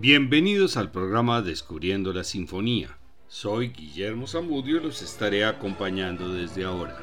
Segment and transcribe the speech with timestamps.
[0.00, 2.96] Bienvenidos al programa Descubriendo la Sinfonía.
[3.26, 6.96] Soy Guillermo Zamudio y los estaré acompañando desde ahora.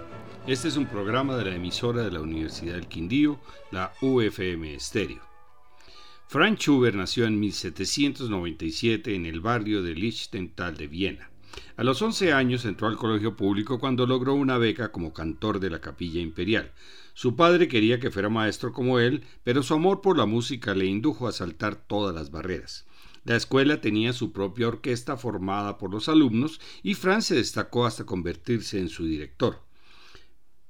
[0.47, 3.37] Este es un programa de la emisora de la Universidad del Quindío,
[3.69, 5.21] la UFM Estéreo.
[6.29, 11.29] Franz Schubert nació en 1797 en el barrio de Lichtental de Viena.
[11.77, 15.69] A los 11 años entró al colegio público cuando logró una beca como cantor de
[15.69, 16.71] la capilla imperial.
[17.13, 20.85] Su padre quería que fuera maestro como él, pero su amor por la música le
[20.85, 22.85] indujo a saltar todas las barreras.
[23.25, 28.05] La escuela tenía su propia orquesta formada por los alumnos y Franz se destacó hasta
[28.05, 29.65] convertirse en su director.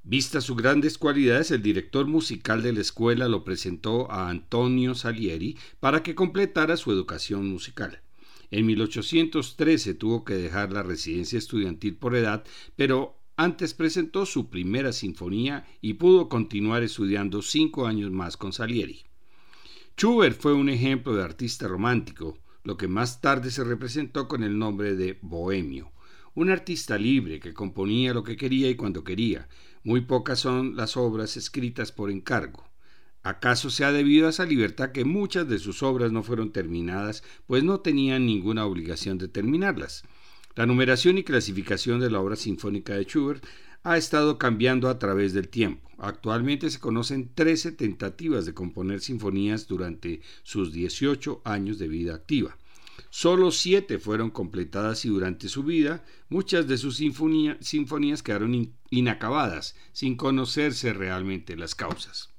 [0.04, 5.58] Vistas sus grandes cualidades, el director musical de la escuela lo presentó a Antonio Salieri
[5.82, 8.02] para que completara su educación musical.
[8.52, 12.46] En 1813 tuvo que dejar la residencia estudiantil por edad,
[12.78, 19.04] pero antes presentó su primera sinfonía y pudo continuar estudiando cinco años más con Salieri.
[19.98, 24.58] Schubert fue un ejemplo de artista romántico, lo que más tarde se representó con el
[24.58, 25.92] nombre de Bohemio,
[26.34, 29.48] un artista libre que componía lo que quería y cuando quería.
[29.84, 32.68] Muy pocas son las obras escritas por encargo.
[33.22, 37.24] ¿Acaso se ha debido a esa libertad que muchas de sus obras no fueron terminadas,
[37.46, 40.04] pues no tenían ninguna obligación de terminarlas?
[40.56, 43.46] La numeración y clasificación de la obra sinfónica de Schubert
[43.86, 45.90] ha estado cambiando a través del tiempo.
[46.00, 52.58] Actualmente se conocen 13 tentativas de componer sinfonías durante sus 18 años de vida activa.
[53.12, 60.16] Solo siete fueron completadas y durante su vida muchas de sus sinfonías quedaron inacabadas, sin
[60.16, 62.35] conocerse realmente las causas.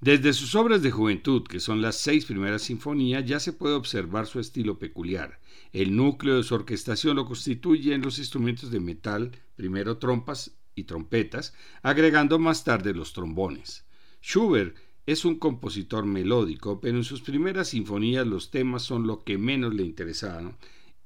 [0.00, 4.26] Desde sus obras de juventud, que son las seis primeras sinfonías, ya se puede observar
[4.26, 5.40] su estilo peculiar.
[5.72, 11.54] El núcleo de su orquestación lo constituyen los instrumentos de metal, primero trompas y trompetas,
[11.82, 13.86] agregando más tarde los trombones.
[14.22, 19.38] Schubert es un compositor melódico, pero en sus primeras sinfonías los temas son lo que
[19.38, 20.58] menos le interesaban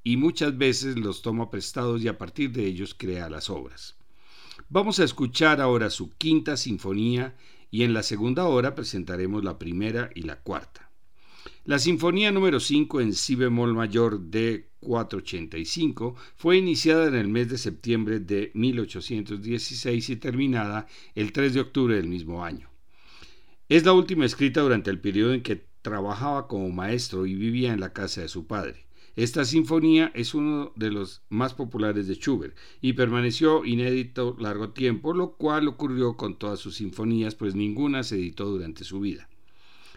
[0.02, 3.96] y muchas veces los toma prestados y a partir de ellos crea las obras.
[4.68, 7.36] Vamos a escuchar ahora su quinta sinfonía
[7.70, 10.90] y en la segunda hora presentaremos la primera y la cuarta.
[11.64, 17.48] La Sinfonía número 5 en Si bemol mayor de 485 fue iniciada en el mes
[17.48, 22.70] de septiembre de 1816 y terminada el 3 de octubre del mismo año.
[23.68, 27.80] Es la última escrita durante el periodo en que trabajaba como maestro y vivía en
[27.80, 28.86] la casa de su padre.
[29.16, 35.12] Esta sinfonía es uno de los más populares de Schubert y permaneció inédito largo tiempo,
[35.12, 39.28] lo cual ocurrió con todas sus sinfonías, pues ninguna se editó durante su vida.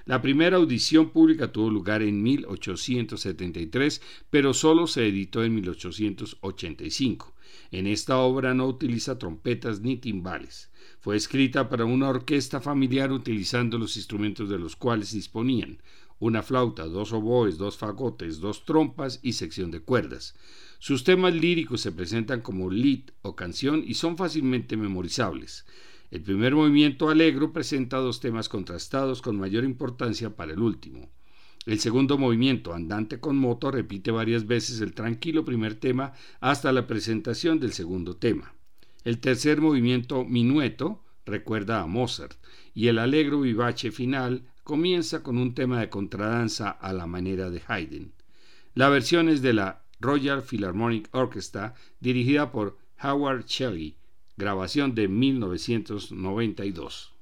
[0.05, 7.33] La primera audición pública tuvo lugar en 1873, pero solo se editó en 1885.
[7.71, 10.69] En esta obra no utiliza trompetas ni timbales.
[10.99, 15.79] Fue escrita para una orquesta familiar utilizando los instrumentos de los cuales disponían,
[16.19, 20.35] una flauta, dos oboes, dos fagotes, dos trompas y sección de cuerdas.
[20.79, 25.65] Sus temas líricos se presentan como lead o canción y son fácilmente memorizables.
[26.11, 31.09] El primer movimiento alegro presenta dos temas contrastados con mayor importancia para el último.
[31.65, 36.85] El segundo movimiento, andante con moto, repite varias veces el tranquilo primer tema hasta la
[36.85, 38.53] presentación del segundo tema.
[39.05, 42.37] El tercer movimiento, minueto, recuerda a Mozart,
[42.73, 47.61] y el alegro vivace final comienza con un tema de contradanza a la manera de
[47.67, 48.13] Haydn.
[48.75, 53.97] La versión es de la Royal Philharmonic Orchestra dirigida por Howard Shelley,
[54.37, 57.12] grabación de 1992.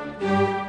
[0.00, 0.59] Música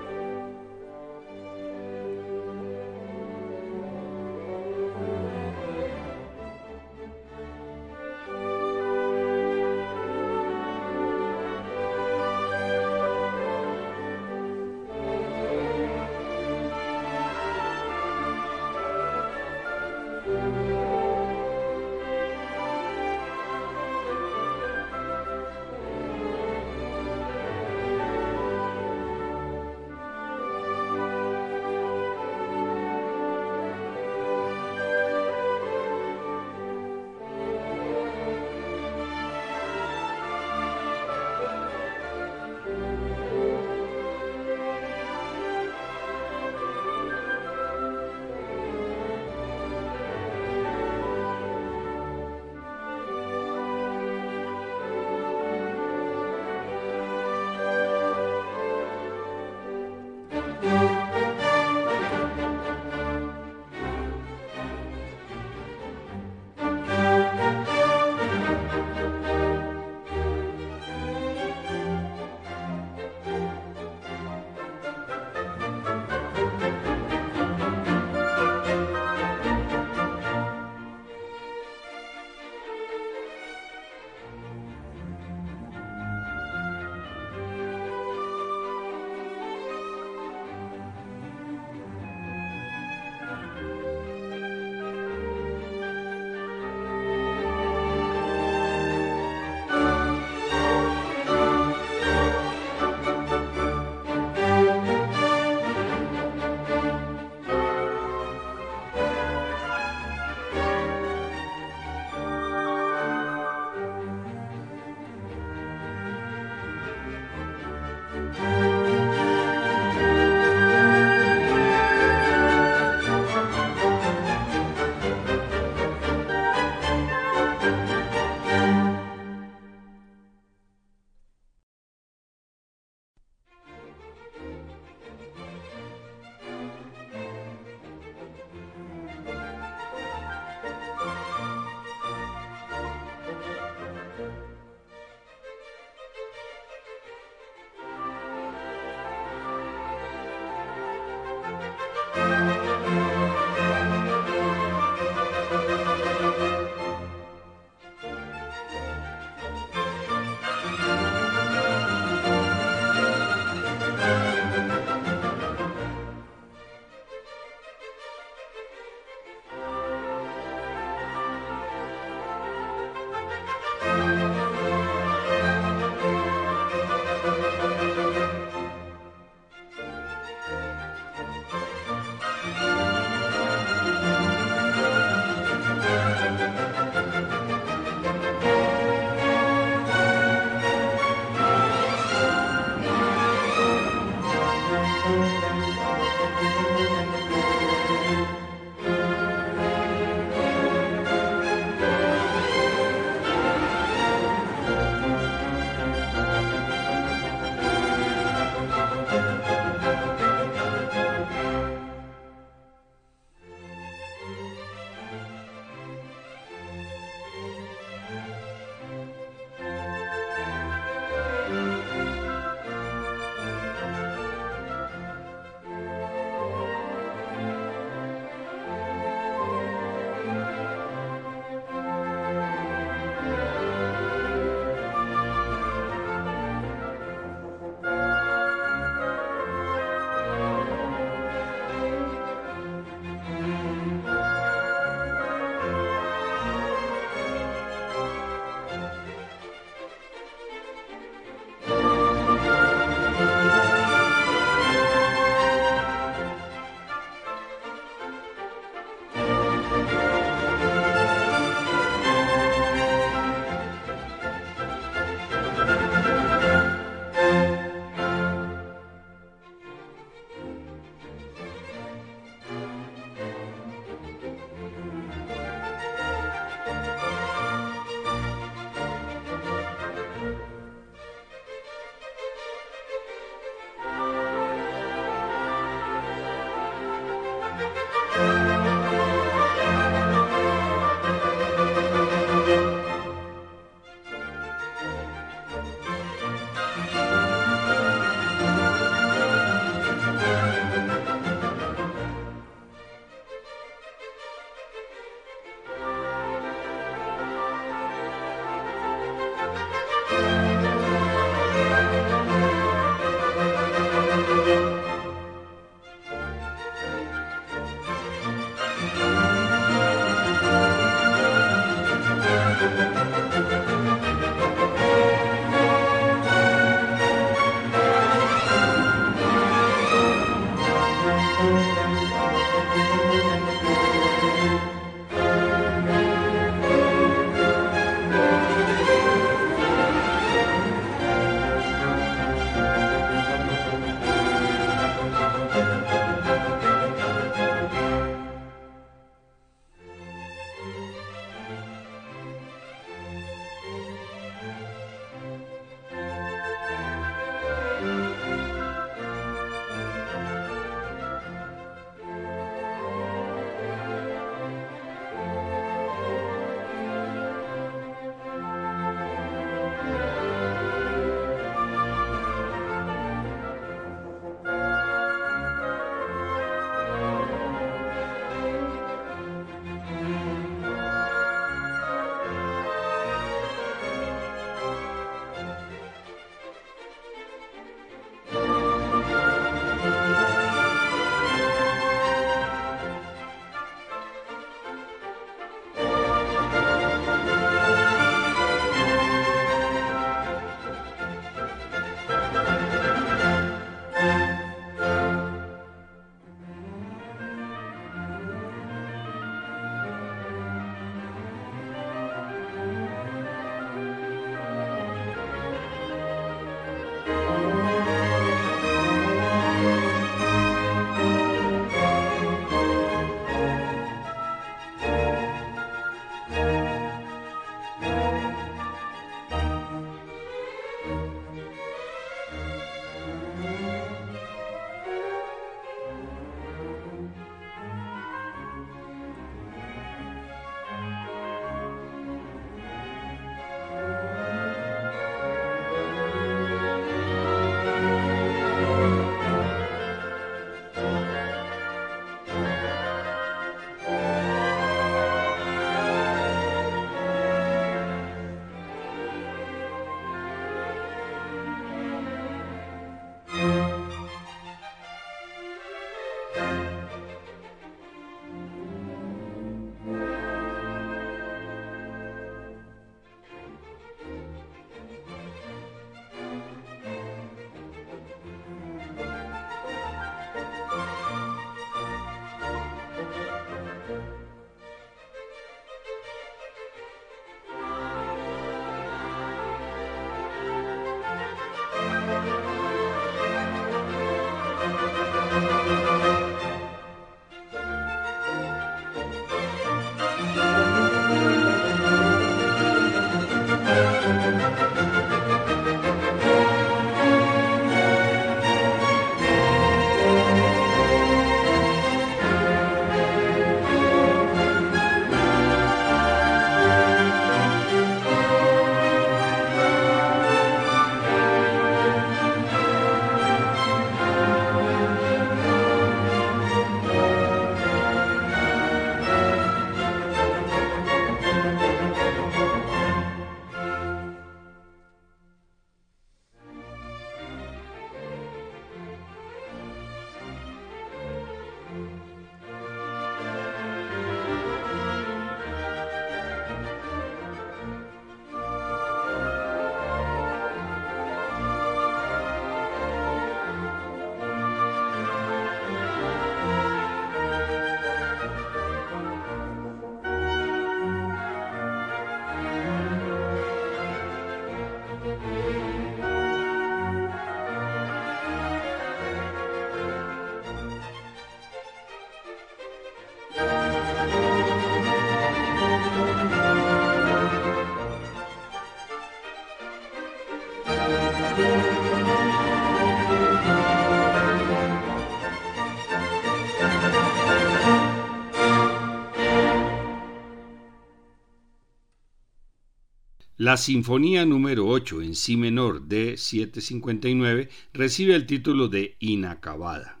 [593.42, 600.00] La Sinfonía número 8 en Si menor de 759 recibe el título de Inacabada.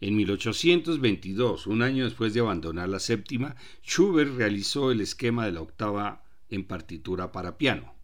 [0.00, 3.54] En 1822, un año después de abandonar la séptima,
[3.86, 7.94] Schubert realizó el esquema de la octava en partitura para piano.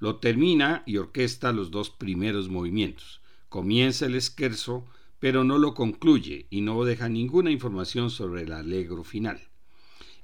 [0.00, 3.20] Lo termina y orquesta los dos primeros movimientos.
[3.48, 4.86] Comienza el esquerzo,
[5.20, 9.51] pero no lo concluye y no deja ninguna información sobre el allegro final.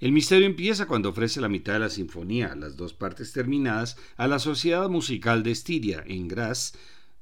[0.01, 4.29] El misterio empieza cuando ofrece la mitad de la sinfonía, las dos partes terminadas, a
[4.29, 6.75] la Sociedad Musical de Estiria, en Graz,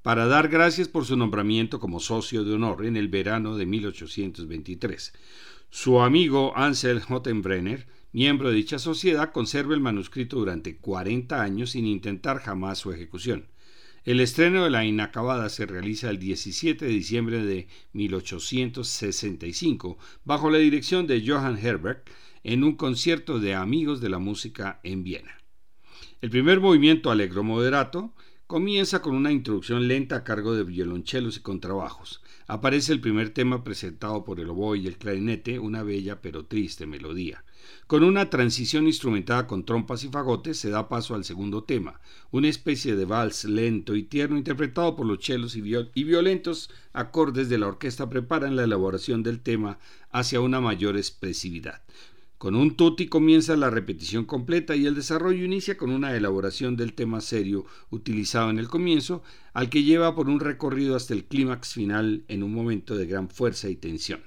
[0.02, 5.14] para dar gracias por su nombramiento como socio de honor en el verano de 1823.
[5.70, 11.86] Su amigo Ansel Hottenbrenner, miembro de dicha sociedad, conserva el manuscrito durante 40 años sin
[11.86, 13.46] intentar jamás su ejecución.
[14.04, 20.58] El estreno de la inacabada se realiza el 17 de diciembre de 1865 bajo la
[20.58, 22.04] dirección de Johann Herberg
[22.47, 25.37] en un concierto de amigos de la música en Viena.
[26.21, 28.15] El primer movimiento alegro moderato
[28.47, 32.23] comienza con una introducción lenta a cargo de violonchelos y contrabajos.
[32.47, 36.87] Aparece el primer tema presentado por el oboe y el clarinete, una bella pero triste
[36.87, 37.44] melodía.
[37.88, 42.47] Con una transición instrumentada con trompas y fagotes se da paso al segundo tema, una
[42.47, 47.59] especie de vals lento y tierno interpretado por los chelos y, y violentos acordes de
[47.59, 49.81] la orquesta preparan la elaboración del tema
[50.13, 51.83] hacia una mayor expresividad.
[52.38, 56.92] Con un tutti comienza la repetición completa y el desarrollo inicia con una elaboración del
[56.92, 59.22] tema serio utilizado en el comienzo,
[59.54, 63.30] al que lleva por un recorrido hasta el clímax final en un momento de gran
[63.30, 64.20] fuerza y tensión.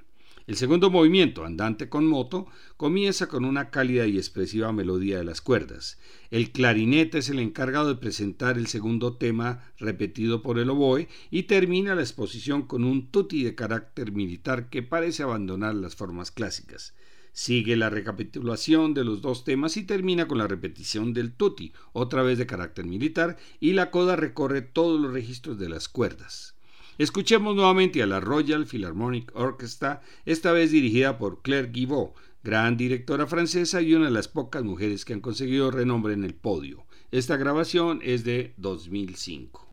[0.47, 2.47] El segundo movimiento, andante con moto,
[2.77, 5.99] comienza con una cálida y expresiva melodía de las cuerdas.
[6.31, 11.43] El clarinete es el encargado de presentar el segundo tema repetido por el oboe y
[11.43, 16.95] termina la exposición con un tutti de carácter militar que parece abandonar las formas clásicas.
[17.41, 22.21] Sigue la recapitulación de los dos temas y termina con la repetición del tutti, otra
[22.21, 26.55] vez de carácter militar, y la coda recorre todos los registros de las cuerdas.
[26.97, 32.13] Escuchemos nuevamente a la Royal Philharmonic Orchestra, esta vez dirigida por Claire Guibault,
[32.43, 36.33] gran directora francesa y una de las pocas mujeres que han conseguido renombre en el
[36.33, 36.83] podio.
[37.09, 39.68] Esta grabación es de 2005.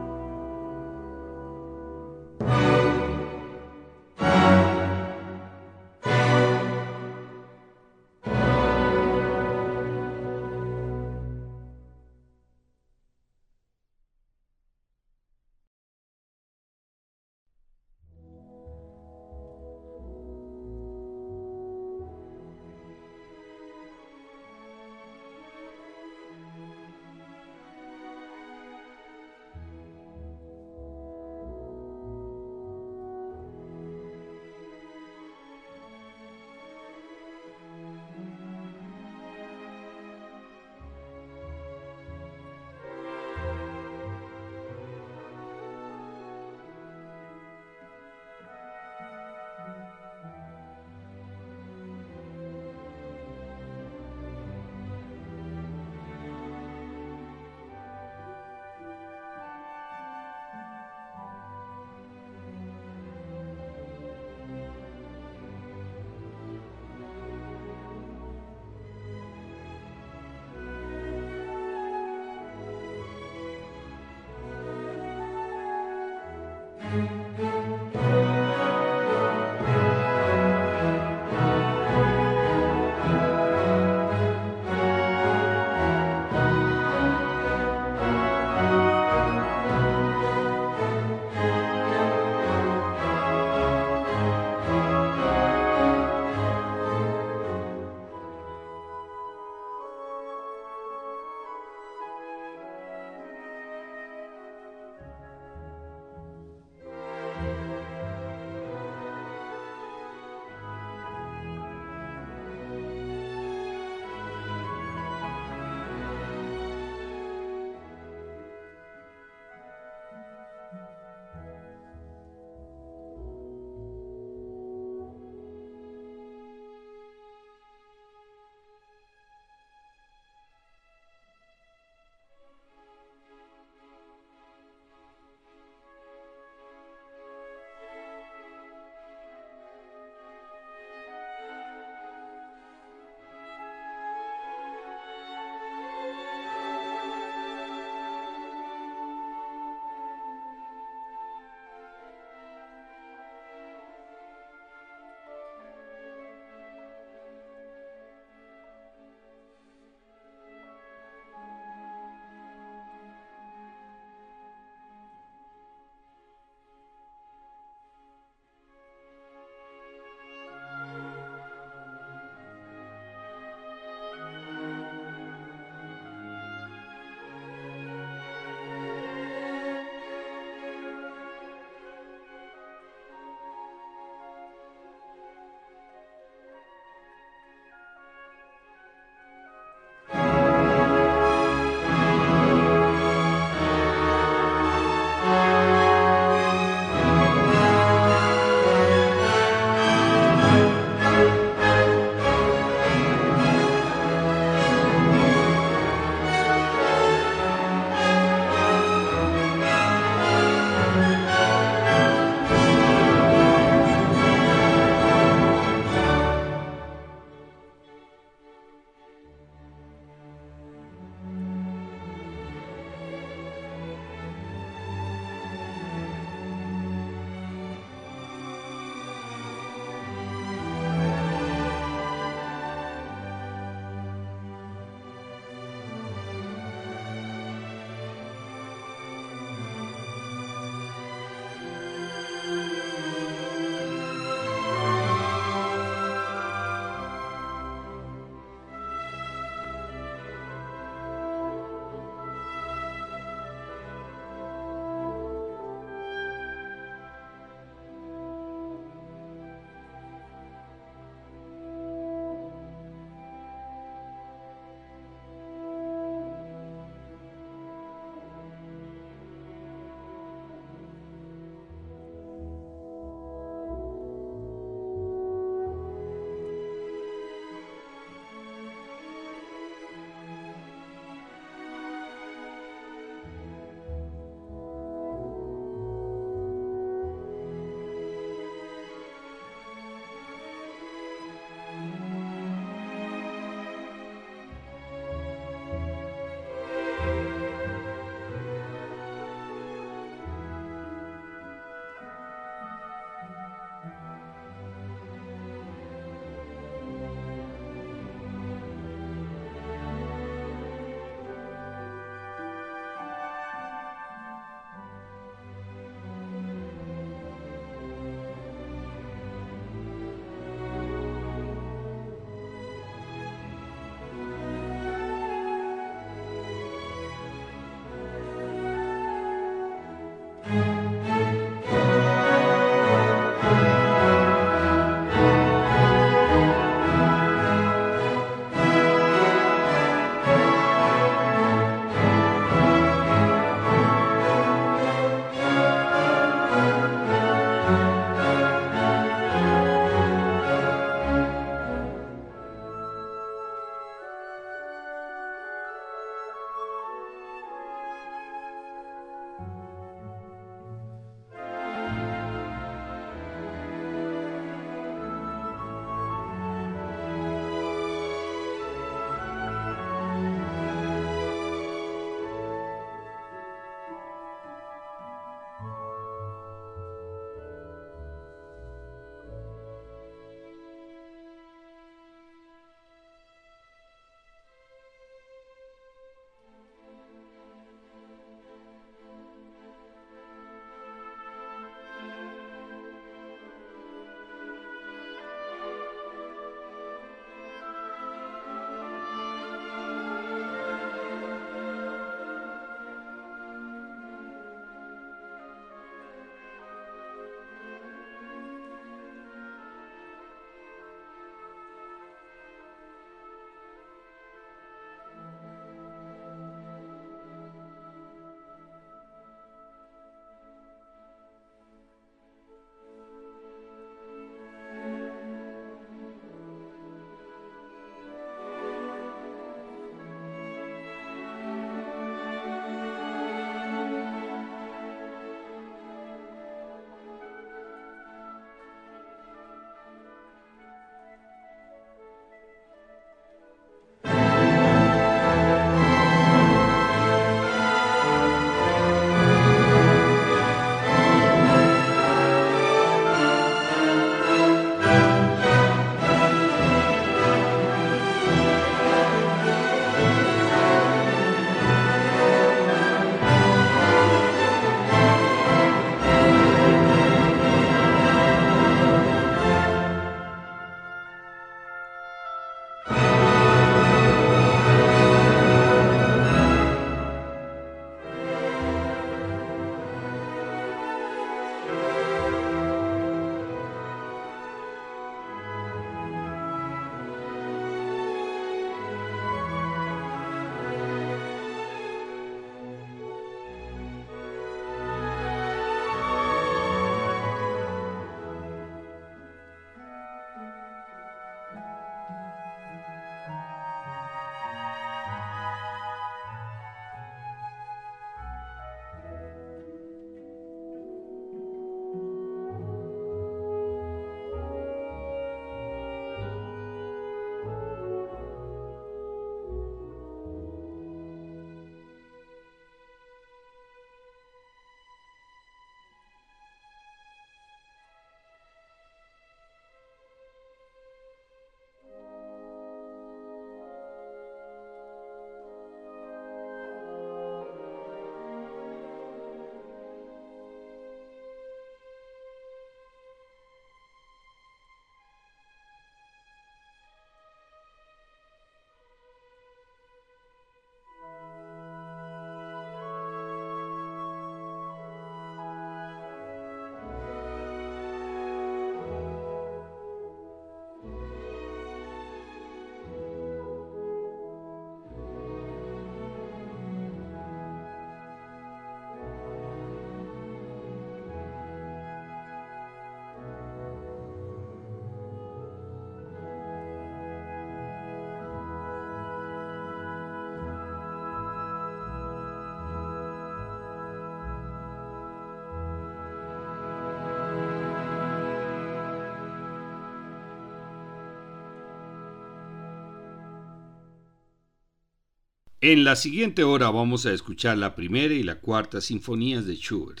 [595.64, 600.00] En la siguiente hora vamos a escuchar la primera y la cuarta sinfonías de Schubert.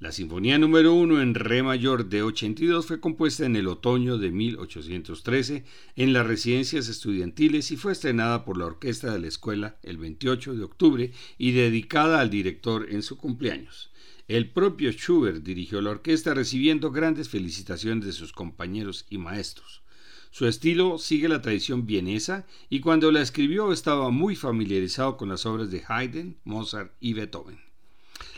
[0.00, 4.32] La sinfonía número 1 en re mayor de 82 fue compuesta en el otoño de
[4.32, 5.64] 1813
[5.94, 10.56] en las residencias estudiantiles y fue estrenada por la orquesta de la escuela el 28
[10.56, 13.92] de octubre y dedicada al director en su cumpleaños.
[14.26, 19.82] El propio Schubert dirigió la orquesta recibiendo grandes felicitaciones de sus compañeros y maestros.
[20.30, 25.44] Su estilo sigue la tradición vienesa y cuando la escribió estaba muy familiarizado con las
[25.44, 27.58] obras de Haydn, Mozart y Beethoven.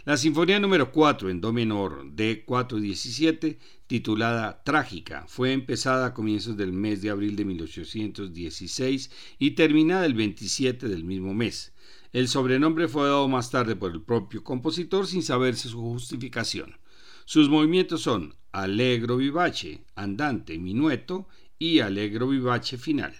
[0.04, 6.56] La Sinfonía número 4 en Do menor de 417, titulada Trágica, fue empezada a comienzos
[6.56, 11.72] del mes de abril de 1816 y terminada el 27 del mismo mes.
[12.12, 16.78] El sobrenombre fue dado más tarde por el propio compositor sin saberse su justificación.
[17.24, 21.28] Sus movimientos son allegro vivace, andante, minueto
[21.62, 23.14] y Allegro Vivace final.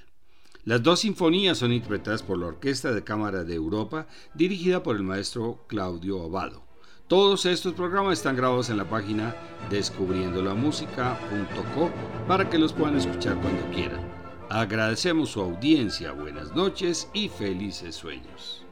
[0.65, 5.05] Las dos sinfonías son interpretadas por la Orquesta de Cámara de Europa, dirigida por el
[5.05, 6.65] maestro Claudio Abado.
[7.07, 9.37] Todos estos programas están grabados en la página
[9.71, 11.93] descubriendolamusica.co
[12.27, 14.01] para que los puedan escuchar cuando quieran.
[14.51, 18.65] Agradecemos su audiencia, buenas noches y felices sueños.